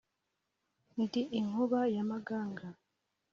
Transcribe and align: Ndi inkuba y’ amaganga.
Ndi 1.01 1.21
inkuba 1.39 1.79
y’ 1.93 1.97
amaganga. 2.03 2.65